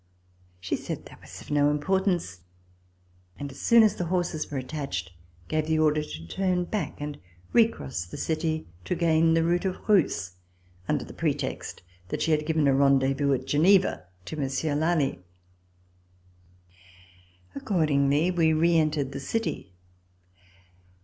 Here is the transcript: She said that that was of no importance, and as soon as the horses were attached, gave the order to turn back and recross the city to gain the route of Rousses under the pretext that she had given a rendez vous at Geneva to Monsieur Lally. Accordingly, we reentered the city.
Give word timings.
She 0.59 0.75
said 0.77 1.05
that 1.05 1.05
that 1.09 1.21
was 1.21 1.41
of 1.43 1.51
no 1.51 1.69
importance, 1.69 2.41
and 3.37 3.51
as 3.51 3.59
soon 3.59 3.83
as 3.83 3.97
the 3.97 4.05
horses 4.05 4.49
were 4.49 4.57
attached, 4.57 5.11
gave 5.47 5.67
the 5.67 5.77
order 5.77 6.01
to 6.01 6.27
turn 6.27 6.63
back 6.63 6.99
and 6.99 7.19
recross 7.53 8.03
the 8.07 8.17
city 8.17 8.65
to 8.85 8.95
gain 8.95 9.35
the 9.35 9.43
route 9.43 9.63
of 9.63 9.77
Rousses 9.87 10.37
under 10.87 11.05
the 11.05 11.13
pretext 11.13 11.83
that 12.07 12.23
she 12.23 12.31
had 12.31 12.47
given 12.47 12.67
a 12.67 12.73
rendez 12.73 13.15
vous 13.15 13.33
at 13.35 13.45
Geneva 13.45 14.07
to 14.25 14.35
Monsieur 14.35 14.73
Lally. 14.73 15.19
Accordingly, 17.53 18.31
we 18.31 18.53
reentered 18.53 19.11
the 19.11 19.19
city. 19.19 19.71